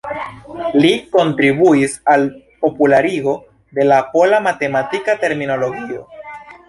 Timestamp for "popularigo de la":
2.65-4.01